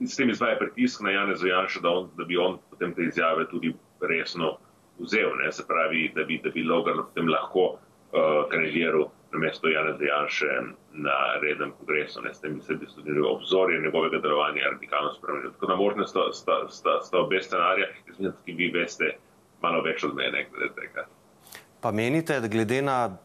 s 0.00 0.16
tem 0.16 0.30
izvaja 0.30 0.58
pritisk 0.58 1.00
na 1.00 1.10
Janez 1.10 1.38
Zojanša, 1.38 1.80
da, 1.80 1.94
da 2.16 2.24
bi 2.24 2.36
on 2.36 2.58
potem 2.70 2.94
te 2.94 3.06
izjave 3.06 3.46
tudi 3.50 3.70
resno 4.00 4.56
vzel, 4.98 5.30
ne. 5.44 5.52
se 5.52 5.62
pravi, 5.68 6.10
da 6.14 6.24
bi, 6.24 6.40
da 6.44 6.50
bi 6.50 6.66
logar 6.66 6.96
potem 7.06 7.30
lahko 7.30 7.68
uh, 7.70 8.50
kandidiral 8.50 9.06
namesto 9.32 9.68
Jana 9.68 9.96
Zajanše 9.98 10.46
na 10.92 11.16
rednem 11.42 11.72
kongresu, 11.78 12.22
ne 12.22 12.34
s 12.34 12.40
tem 12.40 12.60
se 12.62 12.74
bi 12.74 12.86
tudi 12.86 13.20
obzorje 13.20 13.80
njegovega 13.80 14.18
delovanja 14.18 14.70
radikalno 14.72 15.12
spremenil. 15.14 15.52
Tako 15.52 15.66
da 15.66 15.76
možno 15.76 16.06
sta, 16.06 16.20
sta, 16.32 16.68
sta, 16.68 17.00
sta 17.02 17.18
obe 17.18 17.42
scenarija, 17.42 17.86
izmed 18.10 18.32
ki 18.44 18.52
vi 18.52 18.70
veste 18.74 19.16
malo 19.62 19.82
več 19.82 20.04
od 20.04 20.14
mene 20.14 20.46
glede 20.52 20.74
tega. 20.74 21.06
Pa 21.80 21.92
menite, 21.92 22.40
da 22.40 22.48
glede 22.48 22.82
na 22.82 23.18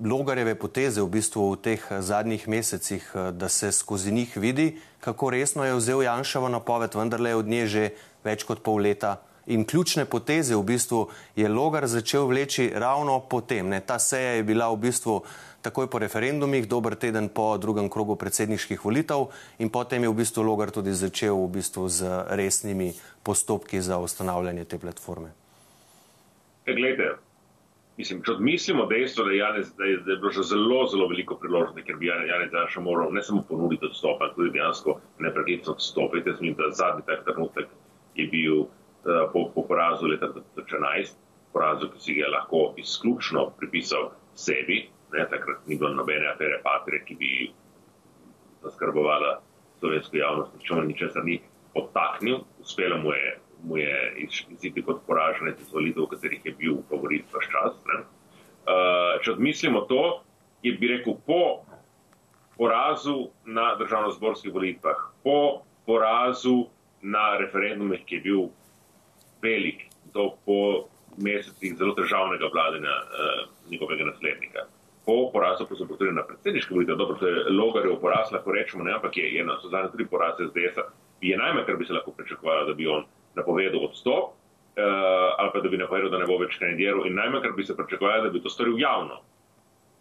logarjeve 0.00 0.54
poteze 0.58 1.02
v 1.02 1.08
bistvu 1.08 1.52
v 1.52 1.60
teh 1.62 1.84
zadnjih 2.00 2.48
mesecih, 2.48 3.04
da 3.32 3.48
se 3.48 3.72
skozi 3.72 4.12
njih 4.12 4.36
vidi, 4.36 4.80
kako 5.00 5.30
resno 5.30 5.64
je 5.64 5.76
vzel 5.76 6.02
Janševo 6.02 6.48
napoved, 6.48 6.94
vendarle 6.94 7.30
je 7.30 7.36
od 7.36 7.46
nje 7.46 7.66
že 7.66 7.84
več 8.24 8.44
kot 8.44 8.62
pol 8.62 8.82
leta 8.82 9.20
in 9.46 9.64
ključne 9.64 10.04
poteze 10.04 10.56
v 10.56 10.62
bistvu 10.62 11.08
je 11.36 11.48
Logar 11.48 11.86
začel 11.86 12.26
vleči 12.26 12.70
ravno 12.74 13.20
potem. 13.30 13.68
Ne? 13.68 13.80
Ta 13.80 13.98
seja 13.98 14.38
je 14.38 14.42
bila 14.42 14.70
v 14.72 14.80
bistvu 14.88 15.22
takoj 15.64 15.88
po 15.88 15.98
referendumih, 15.98 16.68
dober 16.68 16.94
teden 16.94 17.28
po 17.28 17.56
drugem 17.58 17.88
krogu 17.88 18.16
predsedniških 18.16 18.84
volitev 18.84 19.30
in 19.58 19.72
potem 19.72 20.04
je 20.04 20.12
v 20.12 20.18
bistvu 20.20 20.44
Logar 20.44 20.70
tudi 20.70 20.92
začel 20.92 21.36
v 21.36 21.48
bistvu 21.56 21.88
z 21.88 22.28
resnimi 22.36 22.92
postopki 23.24 23.80
za 23.80 23.98
ustanavljanje 23.98 24.64
te 24.64 24.78
platforme. 24.78 25.32
E, 26.64 26.72
glede, 26.72 27.16
mislim, 27.96 28.20
če 28.24 28.36
odmislimo 28.36 28.86
dejstvo, 28.88 29.24
da, 29.28 29.32
Janez, 29.36 29.72
da, 29.76 29.88
je, 29.88 29.98
da 30.04 30.12
je 30.12 30.20
bilo 30.20 30.32
že 30.32 30.44
zelo, 30.48 30.84
zelo 30.88 31.08
veliko 31.08 31.36
priložnosti, 31.40 31.84
ker 31.84 31.96
bi 32.00 32.08
Janez 32.08 32.52
Janša 32.52 32.84
moral 32.84 33.12
ne 33.12 33.22
samo 33.22 33.44
ponuditi 33.48 33.88
odstop, 33.88 34.20
ampak 34.20 34.36
tudi 34.36 34.52
dejansko 34.56 34.98
nepreklicno 35.24 35.76
odstopiti. 35.76 36.28
Jaz 36.28 36.40
mislim, 36.40 36.56
da 36.60 36.76
zadnji 36.76 37.04
tak 37.08 37.24
trenutek 37.24 37.68
je 38.14 38.28
bil 38.32 38.64
po, 39.04 39.48
po 39.54 39.62
porazu 39.68 40.08
leta 40.10 40.30
2011, 40.32 41.16
porazu, 41.52 41.90
ki 41.92 42.00
si 42.00 42.14
ga 42.18 42.30
lahko 42.32 42.72
izključno 42.80 43.50
pripisal 43.58 44.10
sebi, 44.34 44.82
Ne, 45.14 45.26
takrat 45.30 45.66
ni 45.66 45.76
bilo 45.78 45.94
nobene 45.94 46.26
afere 46.26 46.58
patre, 46.62 46.98
ki 47.06 47.14
bi 47.14 47.32
zaskrbovala 48.64 49.36
slovensko 49.78 50.18
javnost, 50.18 50.56
če 50.66 50.74
mu 50.74 50.86
ničesar 50.88 51.26
ni 51.26 51.36
odtaknil, 51.78 52.40
uspelo 52.62 52.98
mu 53.02 53.12
je, 53.14 53.34
mu 53.62 53.78
je 53.78 53.94
iziti 54.56 54.82
kot 54.82 55.04
poraženec 55.06 55.60
iz 55.62 55.70
volitev, 55.74 56.06
v 56.06 56.16
katerih 56.16 56.48
je 56.50 56.54
bil 56.58 56.80
favorit 56.90 57.28
vse 57.30 57.52
čas. 57.52 57.78
Uh, 57.84 59.20
če 59.22 59.36
odmislimo 59.36 59.84
to, 59.90 60.02
je 60.66 60.72
bi 60.80 60.90
rekel 60.96 61.18
po 61.28 61.62
porazu 62.58 63.28
na 63.46 63.74
državno-zborskih 63.78 64.54
volitvah, 64.54 64.98
po 65.22 65.62
porazu 65.86 66.64
na 67.02 67.36
referendumih, 67.38 68.02
ki 68.08 68.18
je 68.18 68.24
bil 68.26 68.44
velik, 69.44 69.86
to 70.12 70.30
po 70.46 70.58
mesecih 71.20 71.76
zelo 71.78 71.94
težavnega 71.94 72.48
vladanja 72.52 72.94
uh, 72.94 73.44
njegovega 73.70 74.08
naslednika. 74.10 74.66
Po 75.06 75.30
porazu, 75.32 75.66
ko 75.68 75.76
so 75.76 75.86
potrebni 75.86 76.16
na 76.16 76.24
predsedniške 76.24 76.74
volitve, 76.74 76.96
dobro, 76.96 77.16
to 77.20 77.28
je 77.28 77.50
Logarjev 77.52 77.98
poraz, 78.00 78.32
lahko 78.32 78.54
rečemo, 78.56 78.84
ne, 78.84 78.94
ampak 78.96 79.16
je, 79.20 79.28
je 79.34 79.44
na 79.44 79.58
sozadnje 79.60 79.92
tudi 79.92 80.06
poraz 80.08 80.40
SDS-a, 80.40 80.86
je 81.20 81.36
najmanj, 81.36 81.66
kar 81.66 81.76
bi 81.76 81.84
se 81.84 81.92
lahko 81.92 82.12
pričakovalo, 82.16 82.64
da 82.68 82.74
bi 82.74 82.88
on 82.88 83.04
napovedal 83.36 83.84
odstop, 83.84 84.32
uh, 84.32 84.84
ali 85.38 85.50
pa 85.52 85.60
da 85.60 85.68
bi 85.68 85.80
napovedal, 85.80 86.10
da 86.10 86.22
ne 86.22 86.30
bo 86.30 86.38
več 86.40 86.56
kandidiral, 86.58 87.04
in 87.06 87.20
najmanj, 87.20 87.42
kar 87.44 87.52
bi 87.56 87.66
se 87.68 87.76
pričakovalo, 87.76 88.24
da 88.24 88.32
bi 88.32 88.42
to 88.42 88.52
storil 88.52 88.80
javno. 88.80 89.20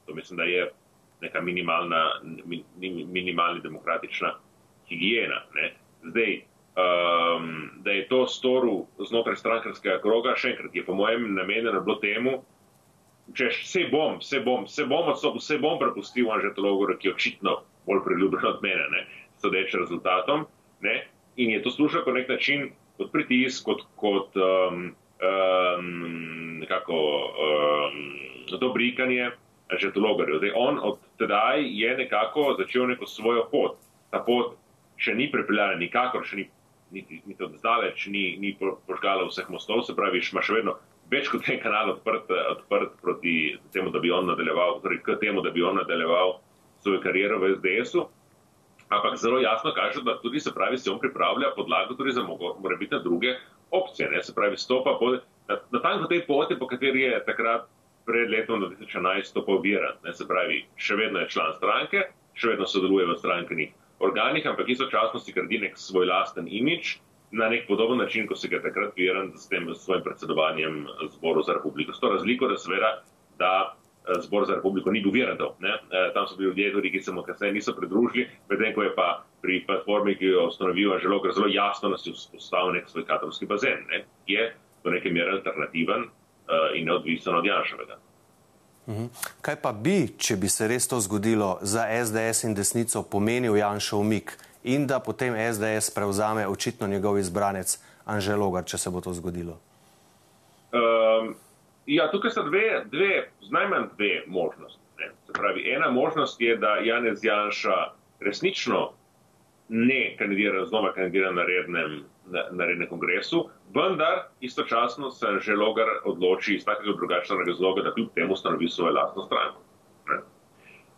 To 0.08 0.16
mislim, 0.16 0.38
da 0.38 0.48
je 0.48 0.72
neka 1.22 1.42
minimalna, 1.42 2.02
minimalna 3.12 3.60
demokratična 3.64 4.34
higiena. 4.90 5.44
Ne. 5.56 5.74
Zdaj, 6.04 6.42
um, 6.76 7.70
da 7.84 7.92
je 7.92 8.08
to 8.08 8.28
storil 8.28 8.86
znotraj 9.00 9.38
strankarskega 9.38 10.00
kroga, 10.02 10.36
še 10.38 10.54
enkrat 10.54 10.76
je 10.76 10.86
po 10.86 10.96
mojem 10.98 11.34
namenjeno 11.36 11.82
bilo 11.86 12.00
temu, 12.02 12.40
če 13.38 13.52
se 13.64 13.86
bom, 13.92 14.20
se 14.22 14.42
bom, 14.44 14.68
se 14.68 14.86
bom 14.90 15.12
odstopil, 15.14 15.42
se 15.42 15.60
bom 15.62 15.80
prepustil 15.80 16.32
Anžetu 16.34 16.66
Logoru, 16.66 16.98
ki 17.00 17.10
je 17.10 17.14
očitno 17.14 17.60
bolj 17.88 18.04
priljubljen 18.08 18.50
od 18.50 18.64
mene, 18.66 18.88
ne, 18.92 19.06
sodeč 19.44 19.76
rezultatom. 19.78 20.48
Ne, 20.84 21.04
in 21.40 21.54
je 21.54 21.62
to 21.64 21.72
slušal 21.72 22.04
kot 22.04 22.18
nek 22.18 22.30
način, 22.32 22.72
kot 22.98 23.14
pritisk, 23.14 23.64
kot, 23.68 23.86
kot 24.00 24.36
um, 24.40 24.92
um, 25.24 26.60
nekako 26.64 27.00
um, 27.48 28.04
dobrikanje 28.60 29.32
že 29.80 29.90
to. 29.92 30.02
Zdaj, 30.38 30.52
on 30.56 30.80
od 30.84 31.00
tedaj 31.18 31.64
je 31.66 31.98
nekako 31.98 32.56
začel 32.60 32.88
neko 32.88 33.06
svojo 33.06 33.48
pot. 33.52 33.80
Ta 34.12 34.20
pot 34.20 34.54
še 35.02 35.16
ni 35.18 35.32
pripeljala 35.32 35.80
nikakor, 35.80 36.26
še 36.28 36.36
ni, 36.36 36.46
niti, 36.94 37.22
niti 37.26 37.44
od 37.44 37.58
zdaleč, 37.58 38.08
ni, 38.14 38.38
ni 38.40 38.54
požgala 38.60 39.28
vseh 39.28 39.50
mostov, 39.50 39.84
se 39.84 39.96
pravi, 39.98 40.22
ima 40.32 40.44
še 40.46 40.60
vedno 40.60 40.78
več 41.12 41.30
kot 41.32 41.48
en 41.50 41.60
kanal 41.62 41.94
odprt, 41.96 42.32
odprt 42.32 42.98
proti 43.02 43.56
temu, 43.76 43.92
da 43.94 44.02
bi 44.04 44.12
on 44.14 44.30
nadaljeval, 44.30 44.80
torej 44.84 45.02
k 45.06 45.18
temu, 45.22 45.44
da 45.46 45.52
bi 45.54 45.64
on 45.66 45.78
nadaljeval 45.82 46.38
svojo 46.84 47.02
kariero 47.04 47.40
v 47.42 47.56
SDS-u. 47.58 48.08
Ampak 48.94 49.18
zelo 49.18 49.40
jasno 49.42 49.74
kaže, 49.74 50.04
da 50.06 50.20
tudi 50.22 50.40
se 50.40 50.54
pravi, 50.54 50.78
se 50.78 50.92
on 50.92 51.00
pripravlja 51.02 51.54
podlago 51.56 51.96
tudi 51.98 52.14
za 52.14 52.24
morebitne 52.24 53.00
druge 53.04 53.36
opcije. 53.72 54.10
Ne? 54.12 54.24
Se 54.24 54.36
pravi, 54.36 54.58
stopa 54.58 54.98
po, 55.00 55.16
na, 55.50 55.58
na 55.72 55.82
tanko 55.82 56.10
tej 56.12 56.26
poti, 56.28 56.60
po 56.60 56.68
kateri 56.68 57.08
je 57.08 57.24
takrat 57.26 57.66
pred 58.06 58.30
letom 58.30 58.62
2011 58.62 59.34
to 59.34 59.46
pobiran. 59.46 59.98
Se 60.14 60.28
pravi, 60.28 60.66
še 60.76 61.00
vedno 61.00 61.24
je 61.24 61.32
član 61.34 61.56
stranke, 61.58 62.06
še 62.38 62.54
vedno 62.54 62.68
sodeluje 62.70 63.08
v 63.10 63.18
strankenih 63.18 63.72
organih, 64.04 64.46
ampak 64.48 64.70
istočasno 64.70 65.20
si 65.20 65.34
gradi 65.34 65.60
nek 65.64 65.78
svoj 65.80 66.06
lasten 66.10 66.48
imič 66.48 66.98
na 67.34 67.50
nek 67.50 67.68
podoben 67.68 67.98
način, 67.98 68.28
kot 68.28 68.40
se 68.40 68.48
ga 68.48 68.62
takrat 68.62 68.94
viran 68.98 69.32
s 69.36 69.48
tem 69.50 69.66
svojim 69.76 70.04
predsedovanjem 70.04 70.86
zboru 71.16 71.42
za 71.44 71.54
republiko. 71.54 71.94
S 71.94 72.00
to 72.00 72.12
razliko, 72.14 72.48
da 72.48 72.58
seveda, 72.58 72.92
da 73.40 73.54
eh, 73.74 74.22
zbor 74.22 74.46
za 74.46 74.56
republiko 74.56 74.92
ni 74.92 75.02
bil 75.02 75.12
virantov. 75.12 75.56
Eh, 75.64 76.12
tam 76.14 76.28
so 76.28 76.38
bili 76.38 76.50
ljudje, 76.50 76.72
tudi, 76.74 76.92
ki 76.92 77.02
se 77.02 77.12
mu 77.12 77.24
kasneje 77.24 77.54
niso 77.54 77.74
pridružili, 77.74 78.28
medtem 78.50 78.76
ko 78.76 78.84
je 78.84 78.96
pa 78.96 79.24
pri 79.42 79.64
platformi, 79.68 80.16
ki 80.16 80.26
jo 80.26 80.48
ustanovil 80.48 81.00
Želo, 81.00 81.22
zelo 81.34 81.48
jasno 81.50 81.90
nas 81.90 82.06
je 82.08 82.14
vzpostavil 82.14 82.78
nek 82.78 82.90
svoj 82.90 83.06
katolski 83.06 83.46
bazen, 83.46 83.88
ne? 83.90 84.06
ki 84.26 84.34
je 84.34 84.54
do 84.84 84.92
neke 84.92 85.10
mere 85.10 85.32
alternativen 85.32 86.04
uh, 86.04 86.76
in 86.76 86.86
neodvisen 86.86 87.36
od 87.36 87.46
Janševega. 87.46 87.98
Mhm. 88.88 89.06
Kaj 89.42 89.56
pa 89.62 89.72
bi, 89.72 90.08
če 90.18 90.36
bi 90.36 90.50
se 90.52 90.68
res 90.68 90.88
to 90.88 91.00
zgodilo 91.00 91.58
za 91.62 91.86
SDS 91.88 92.44
in 92.44 92.54
desnico, 92.54 93.04
pomenil 93.04 93.56
Janša 93.58 93.96
umik 93.98 94.36
in 94.64 94.88
da 94.88 95.00
potem 95.00 95.36
SDS 95.36 95.94
prevzame 95.96 96.48
očitno 96.48 96.88
njegov 96.88 97.20
izbranec 97.20 97.78
Anžel 98.06 98.40
Logar, 98.40 98.66
če 98.68 98.78
se 98.78 98.92
bo 98.92 99.02
to 99.02 99.14
zgodilo? 99.14 99.56
Um, 100.74 101.36
ja, 101.86 102.10
tukaj 102.12 102.34
so 102.36 102.44
dve, 102.44 102.84
dve, 102.92 103.28
najmanj 103.52 103.94
dve 103.98 104.24
možnosti. 104.28 104.80
Ne. 105.00 105.12
Se 105.28 105.34
pravi, 105.34 105.64
ena 105.72 105.92
možnost 105.92 106.42
je, 106.42 106.58
da 106.58 106.76
Janez 106.84 107.24
Janša 107.24 107.78
resnično 108.20 108.92
ne 109.70 110.16
kandidira, 110.20 110.66
znova 110.66 110.94
kandidira 110.94 111.32
na 111.32 111.44
rednem, 111.44 112.04
na, 112.26 112.48
na 112.52 112.66
rednem 112.66 112.90
kongresu, 112.90 113.48
vendar 113.76 114.28
istočasno 114.42 115.12
se 115.12 115.28
že 115.42 115.56
logar 115.56 115.88
odloči 116.06 116.56
iz 116.56 116.66
takega 116.66 116.94
drugačnega 116.98 117.44
razloga, 117.48 117.82
da 117.82 117.94
kljub 117.94 118.14
temu 118.16 118.34
ustanovi 118.34 118.70
svojo 118.70 118.94
lastno 118.94 119.26
stranko. 119.26 119.62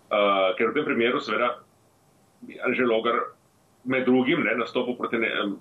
Uh, 0.06 0.54
ker 0.58 0.70
v 0.70 0.74
tem 0.74 0.86
primeru, 0.86 1.20
seveda, 1.20 1.60
že 2.46 2.86
logar 2.86 3.16
med 3.86 4.06
drugim 4.06 4.44
ne, 4.44 4.56
nastopil 4.58 4.96
proti, 4.98 5.18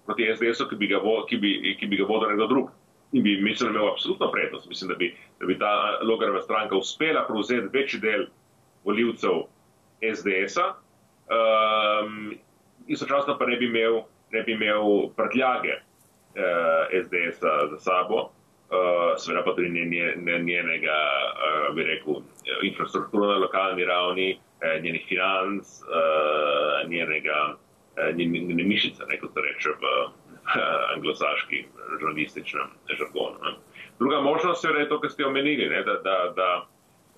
proti 0.07 0.29
SDS-u, 0.37 0.69
ki, 0.69 0.77
ki, 1.29 1.77
ki 1.81 1.87
bi 1.87 1.97
ga 2.01 2.09
vodil 2.09 2.33
nekdo 2.33 2.49
drug. 2.49 2.73
In 3.15 3.23
bi, 3.23 3.37
mislim, 3.43 3.71
imel 3.71 3.93
absolutno 3.93 4.31
prednost. 4.33 4.69
Mislim, 4.69 4.91
da 4.91 4.97
bi, 4.99 5.13
da 5.41 5.47
bi 5.47 5.59
ta 5.59 5.73
logareva 6.03 6.43
stranka 6.43 6.77
uspela 6.77 7.25
prevzeti 7.29 7.71
večji 7.73 8.01
del 8.01 8.27
voljivcev 8.85 9.45
SDS-a. 10.03 10.73
Um, 11.35 12.35
istočasno 12.87 13.39
pa 13.39 13.47
ne 13.47 13.57
bi 13.57 13.69
imel, 13.71 14.03
ne 14.33 14.43
bi 14.43 14.53
imel 14.53 15.09
prtljage 15.17 15.79
eh, 16.35 17.03
SDS-a 17.03 17.67
za 17.71 17.79
sabo, 17.79 18.31
eh, 18.71 19.19
seveda 19.19 19.45
pa 19.45 19.55
tudi 19.55 19.71
njenega, 19.71 20.99
eh, 21.47 21.73
bi 21.75 21.83
rekel, 21.83 22.23
infrastruktura 22.63 23.27
na 23.27 23.39
lokalni 23.39 23.85
ravni, 23.85 24.31
eh, 24.61 24.81
njenih 24.83 25.05
financ, 25.09 25.65
eh, 25.67 26.89
njenega, 26.89 27.57
eh, 27.97 28.13
njene 28.13 28.65
mišice, 28.65 29.05
ne, 29.09 29.21
kot 29.21 29.33
se 29.35 29.41
reče 29.41 29.69
v 29.69 29.85
eh, 30.45 30.95
anglosaški 30.95 31.65
žurnalističnem 32.01 32.69
žargonu. 32.99 33.39
Ne. 33.43 33.55
Druga 33.99 34.21
možnost 34.21 34.65
je 34.65 34.89
to, 34.89 35.01
kar 35.01 35.11
ste 35.11 35.27
omenili, 35.27 35.69
ne, 35.69 35.83
da, 35.83 35.93
da, 35.93 36.33
da 36.37 36.67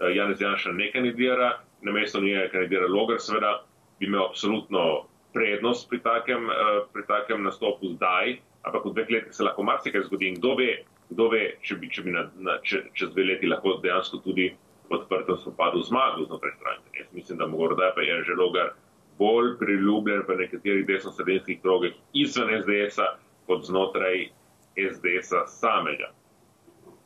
eh, 0.00 0.16
Janez 0.16 0.40
Janša 0.40 0.73
ne 0.73 0.92
kandidira, 0.92 1.58
na 1.82 1.92
mesto 1.92 2.20
njega 2.20 2.49
kandidira 2.52 2.87
Logar, 2.88 3.20
seveda 3.20 3.62
bi 4.00 4.06
imel 4.06 4.25
absolutno 4.25 5.06
prednost 5.32 5.88
pri 5.90 6.00
takem, 6.00 6.49
uh, 6.49 6.88
pri 6.92 7.02
takem 7.06 7.42
nastopu 7.44 7.92
zdaj, 7.92 8.38
ampak 8.66 8.85
v 8.85 8.92
dveh 8.94 9.11
letih 9.11 9.35
se 9.35 9.44
lahko 9.46 9.62
marsikaj 9.62 10.06
zgodi. 10.08 10.28
In 10.28 10.38
kdo 10.40 10.54
ve, 10.58 10.70
kdo 11.11 11.28
ve 11.30 11.42
če 11.62 11.78
bi, 11.80 11.90
če 11.90 12.02
bi 12.06 12.14
na, 12.14 12.26
na, 12.37 12.58
če, 12.66 12.82
čez 12.99 13.12
dve 13.14 13.28
leti 13.30 13.50
lahko 13.50 13.78
dejansko 13.82 14.23
tudi 14.25 14.50
v 14.87 14.99
odprtem 14.99 15.38
spopadu 15.42 15.82
zmagal 15.87 16.26
znotraj 16.26 16.54
stranke. 16.58 16.90
Jaz 16.99 17.08
mislim, 17.14 17.38
da 17.38 17.46
morda 17.50 17.92
pa 17.94 18.02
je 18.02 18.18
že 18.26 18.38
logar 18.38 18.75
bolj 19.18 19.56
priljubljen 19.58 20.26
v 20.28 20.37
nekaterih 20.42 20.85
desno-sredinskih 20.87 21.62
krogih 21.62 21.94
izven 22.12 22.52
SDS-a 22.62 23.16
kot 23.46 23.64
znotraj 23.64 24.28
SDS-a 24.76 25.46
samega. 25.46 26.12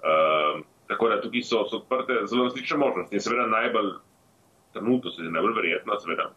Um, 0.00 0.64
tako 0.88 1.08
da 1.12 1.20
tukaj 1.20 1.44
so, 1.46 1.64
so 1.68 1.84
odprte 1.84 2.24
zelo 2.26 2.48
različne 2.48 2.76
možnosti. 2.80 3.14
In 3.14 3.22
seveda 3.22 3.46
najbolj 3.46 3.92
trenutno, 4.72 5.10
se 5.10 5.22
je 5.22 5.30
najbolj 5.30 5.54
verjetno, 5.60 5.98
seveda 6.00 6.32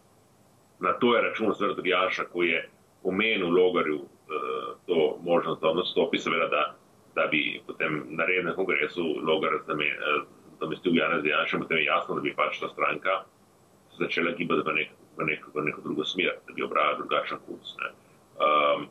na 0.84 0.92
to 0.92 1.16
je 1.16 1.22
račun 1.22 1.54
seveda 1.54 1.76
tudi 1.76 1.90
Janša, 1.90 2.24
ko 2.32 2.42
je 2.42 2.68
omenil 3.02 3.50
Logarju 3.50 4.00
to 4.86 5.18
možnost, 5.22 5.60
da 5.60 5.74
nastopi, 5.74 6.18
seveda, 6.18 6.48
da, 6.48 6.74
da 7.14 7.26
bi 7.26 7.62
potem 7.66 8.02
na 8.08 8.24
rednem 8.24 8.54
kongresu 8.54 9.04
Logar 9.22 9.52
zamestil 10.60 10.92
uh, 10.92 10.98
Janez 10.98 11.24
Janša, 11.24 11.58
potem 11.58 11.78
je 11.78 11.84
jasno, 11.84 12.14
da 12.14 12.20
bi 12.20 12.34
pač 12.34 12.60
ta 12.60 12.68
stranka 12.68 13.24
začela 13.98 14.32
gibati 14.32 14.62
v, 14.66 14.74
nek, 14.74 14.90
v, 15.16 15.26
nek, 15.30 15.46
v 15.54 15.64
neko 15.68 15.80
drugo 15.84 16.04
smer, 16.04 16.36
da 16.46 16.54
bi 16.54 16.62
obrala 16.62 16.98
drugačen 16.98 17.38
kurs. 17.46 17.76
Um, 18.34 18.88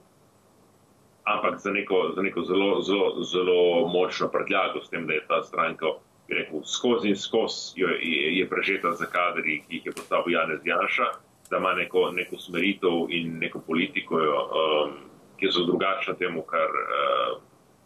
ampak 1.23 1.59
za 1.59 1.71
neko, 1.71 2.13
za 2.15 2.21
neko 2.21 2.43
zelo, 2.43 2.81
zelo, 2.81 3.23
zelo 3.23 3.87
močno 3.87 4.29
prtljago 4.31 4.83
s 4.83 4.89
tem, 4.89 5.07
da 5.07 5.13
je 5.13 5.27
ta 5.27 5.43
stranka 5.43 5.97
rekel, 6.29 6.63
skozi 6.63 7.09
in 7.11 7.19
skozi 7.19 7.81
je, 7.81 7.87
je, 7.99 8.37
je 8.39 8.49
prežeta 8.49 8.93
za 8.95 9.05
kadri, 9.05 9.61
ki 9.67 9.79
jih 9.81 9.85
je 9.85 9.91
postavil 9.91 10.37
Janez 10.37 10.63
Janša 10.65 11.11
da 11.53 11.57
ima 11.57 11.73
neko, 11.73 12.11
neko 12.11 12.37
smeritev 12.37 13.05
in 13.09 13.37
neko 13.37 13.59
politiko, 13.59 14.15
um, 14.15 14.93
ki 15.37 15.51
so 15.51 15.65
drugačna 15.67 16.13
temu, 16.19 16.43
kar, 16.47 16.69
uh, 16.69 17.37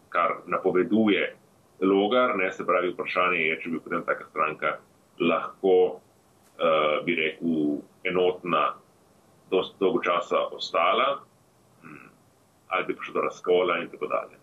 kar 0.10 0.40
napoveduje 0.46 1.36
logar. 1.82 2.36
Ne, 2.38 2.52
se 2.54 2.66
pravi, 2.66 2.94
vprašanje 2.94 3.40
je, 3.44 3.60
če 3.64 3.70
bi 3.70 3.84
potem 3.84 4.04
taka 4.06 4.28
stranka 4.30 4.78
lahko, 5.20 5.78
uh, 5.98 6.98
bi 7.06 7.16
rekel, 7.16 7.80
enotna 8.04 8.66
dosti 9.52 9.80
dolgo 9.80 10.04
časa 10.04 10.48
ostala, 10.52 11.14
um, 11.84 12.10
ali 12.68 12.90
bi 12.90 12.96
prišlo 12.96 13.22
do 13.22 13.30
razkola 13.30 13.80
in 13.84 13.90
tako 13.92 14.12
dalje. 14.12 14.38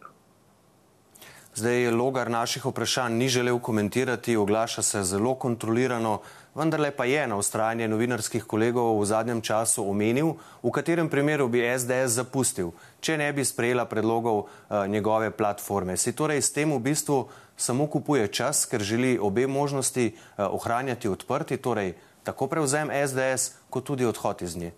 Zdaj, 1.54 1.90
logar 1.94 2.30
naših 2.30 2.64
vprašanj 2.66 3.14
ni 3.14 3.28
želel 3.28 3.58
komentirati, 3.58 4.36
oglaša 4.36 4.82
se 4.82 5.02
zelo 5.02 5.34
kontrolirano 5.34 6.18
vendarle 6.54 6.90
pa 6.90 7.04
je 7.04 7.26
na 7.26 7.36
ustrajanje 7.36 7.88
novinarskih 7.88 8.44
kolegov 8.44 9.00
v 9.00 9.06
zadnjem 9.06 9.40
času 9.42 9.84
omenil, 9.90 10.34
v 10.62 10.70
katerem 10.70 11.10
primeru 11.10 11.48
bi 11.48 11.64
SDS 11.66 12.14
zapustil, 12.16 12.72
če 13.00 13.18
ne 13.18 13.32
bi 13.32 13.44
sprejela 13.44 13.84
predlogov 13.90 14.46
uh, 14.46 14.86
njegove 14.86 15.30
platforme. 15.30 15.96
Si 15.96 16.14
torej 16.14 16.42
s 16.42 16.52
tem 16.54 16.70
v 16.70 16.78
bistvu 16.78 17.28
samo 17.56 17.86
kupuje 17.86 18.28
čas, 18.28 18.66
ker 18.66 18.82
želi 18.82 19.18
obe 19.18 19.46
možnosti 19.46 20.14
uh, 20.14 20.46
ohranjati 20.54 21.08
odprti, 21.08 21.56
torej 21.56 21.94
tako 22.24 22.46
prevzem 22.46 22.88
SDS, 22.88 23.58
kot 23.70 23.84
tudi 23.84 24.06
odhod 24.06 24.42
iz 24.42 24.56
nje. 24.56 24.72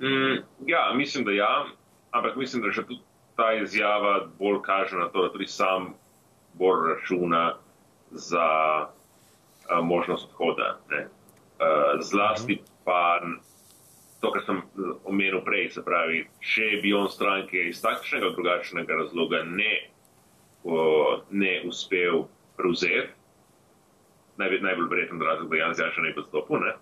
Mm, 0.00 0.44
ja, 0.66 0.92
mislim, 0.96 1.24
da 1.24 1.32
ja, 1.32 1.64
ampak 2.10 2.36
mislim, 2.36 2.62
da 2.62 2.70
že 2.70 2.82
tudi 2.82 3.00
ta 3.36 3.52
izjava 3.52 4.26
bolj 4.38 4.62
kaže 4.64 4.96
na 4.96 5.08
to, 5.08 5.22
da 5.22 5.32
tudi 5.32 5.46
sam 5.46 5.94
bolj 6.54 6.88
računa 6.88 7.54
za 8.10 8.48
uh, 9.70 9.84
možnost 9.84 10.28
odhoda. 10.30 10.78
Uh, 10.90 12.00
zlasti 12.00 12.60
pa 12.84 13.20
to, 14.20 14.32
kar 14.32 14.42
sem 14.46 14.62
omenil 15.04 15.42
prej, 15.44 15.70
se 15.76 15.84
pravi, 15.84 16.24
če 16.40 16.80
bi 16.82 16.94
on 16.96 17.08
stranke 17.12 17.68
iz 17.68 17.82
takšnega 17.84 18.32
drugačnega 18.36 19.02
razloga 19.02 19.42
ne, 19.48 19.74
uh, 20.64 21.20
ne 21.30 21.60
uspel 21.68 22.24
prevzeti, 22.56 23.12
najbolj, 24.36 24.60
najbolj 24.64 24.90
verjeten 24.90 25.22
razlog, 25.22 25.50
da 25.50 25.56
Jan 25.56 25.74
Zjaša 25.74 26.02
ne 26.02 26.12
bi 26.12 26.20
odstopil, 26.24 26.66
uh, 26.66 26.72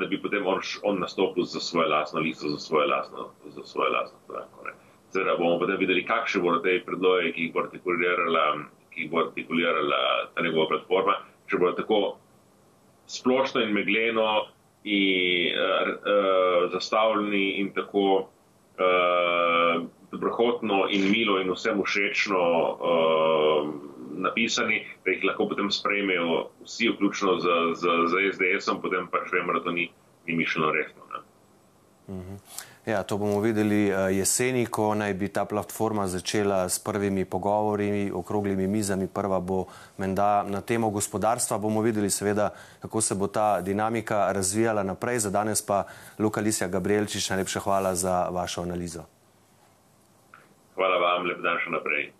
da 0.00 0.06
bi 0.06 0.20
potem 0.22 0.46
on, 0.46 0.60
on 0.82 1.00
nastopil 1.02 1.44
za 1.44 1.60
svoje 1.60 1.88
lastno 1.88 2.20
listo, 2.20 2.48
za 2.48 2.58
svoje 2.58 2.86
lastno, 2.86 3.30
za 3.46 3.64
svoje 3.64 3.90
lastno 3.90 4.18
stranko. 4.24 4.68
Seveda 5.10 5.34
bomo 5.38 5.58
potem 5.58 5.78
videli, 5.78 6.06
kakšne 6.06 6.42
bodo 6.42 6.60
te 6.62 6.76
predloge, 6.86 7.32
ki 7.34 7.48
jih 7.48 7.54
bo 7.54 7.64
artikulirala, 7.64 8.44
ki 8.94 9.06
jih 9.06 9.10
bo 9.10 9.24
artikulirala 9.24 10.02
ta 10.34 10.44
njegova 10.44 10.68
platforma, 10.70 11.16
če 11.50 11.58
bodo 11.58 11.76
tako 11.82 12.00
splošno 13.10 13.62
in 13.66 13.74
megleno 13.74 14.46
in 14.84 15.56
uh, 15.56 15.88
uh, 15.90 16.70
zastavljeni 16.72 17.60
in 17.60 17.72
tako 17.76 18.06
uh, 18.80 19.82
dobrohotno 20.12 20.86
in 20.90 21.10
milo 21.10 21.40
in 21.40 21.50
vsem 21.52 21.82
všečno 21.84 22.40
uh, 22.40 23.74
napisani, 24.20 24.84
da 25.04 25.10
jih 25.10 25.24
lahko 25.24 25.48
potem 25.48 25.70
sprejmejo 25.70 26.48
vsi, 26.64 26.90
vključno 26.94 27.38
z, 27.40 27.60
z, 27.80 27.94
z 28.12 28.24
SDS-om, 28.34 28.80
potem 28.82 29.08
pač 29.12 29.30
vemo, 29.32 29.54
da 29.56 29.64
to 29.64 29.72
ni, 29.72 29.90
ni 30.26 30.36
mišljeno 30.36 30.72
resno. 30.76 31.02
Uh 32.10 32.16
-huh. 32.16 32.66
Ja, 32.86 33.02
to 33.02 33.16
bomo 33.16 33.40
videli 33.40 33.88
eh, 33.88 34.16
jeseni, 34.16 34.64
ko 34.66 34.94
naj 34.94 35.12
bi 35.14 35.28
ta 35.28 35.44
platforma 35.44 36.06
začela 36.06 36.68
s 36.68 36.78
prvimi 36.78 37.24
pogovori, 37.24 38.10
okroglimi 38.14 38.66
mizami. 38.66 39.08
Prva 39.14 39.40
bo 39.40 39.66
menda 39.98 40.42
na 40.48 40.60
temo 40.60 40.90
gospodarstva. 40.90 41.58
Bomo 41.58 41.82
videli 41.82 42.10
seveda, 42.10 42.50
kako 42.80 43.00
se 43.00 43.14
bo 43.14 43.26
ta 43.26 43.60
dinamika 43.60 44.32
razvijala 44.32 44.82
naprej. 44.82 45.18
Za 45.18 45.30
danes 45.30 45.62
pa 45.62 45.84
Luka 46.18 46.40
Lisja 46.40 46.68
Gabrielčič, 46.68 47.30
najlepša 47.30 47.60
hvala 47.60 47.94
za 47.94 48.28
vašo 48.32 48.62
analizo. 48.62 49.04
Hvala 50.74 50.96
vam, 50.96 51.26
lep 51.28 51.44
dan 51.44 51.60
še 51.60 51.70
naprej. 51.70 52.19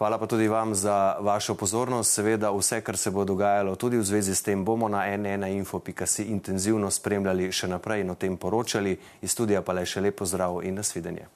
Hvala 0.00 0.18
pa 0.18 0.26
tudi 0.26 0.48
vam 0.48 0.74
za 0.74 1.16
vašo 1.20 1.54
pozornost. 1.54 2.12
Seveda 2.12 2.50
vse, 2.50 2.80
kar 2.80 2.96
se 2.96 3.10
bo 3.10 3.24
dogajalo 3.24 3.76
tudi 3.76 3.98
v 3.98 4.02
zvezi 4.02 4.34
s 4.34 4.42
tem, 4.42 4.64
bomo 4.64 4.88
na 4.88 5.04
nnainfo.si 5.16 6.24
intenzivno 6.24 6.90
spremljali 6.90 7.52
še 7.52 7.68
naprej 7.68 8.00
in 8.00 8.10
o 8.10 8.14
tem 8.16 8.36
poročali. 8.36 8.96
Iz 9.20 9.36
studija 9.36 9.60
pa 9.62 9.76
le 9.76 9.84
še 9.84 10.00
lepo 10.00 10.24
zdrav 10.24 10.64
in 10.64 10.80
nasvidenje. 10.80 11.28